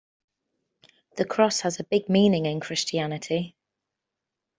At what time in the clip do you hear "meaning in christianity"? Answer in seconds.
2.09-3.55